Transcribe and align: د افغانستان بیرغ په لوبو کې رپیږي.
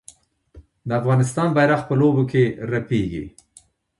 د 0.87 0.89
افغانستان 1.01 1.47
بیرغ 1.57 1.81
په 1.87 1.93
لوبو 1.99 2.23
کې 2.31 2.43
رپیږي. 2.71 3.25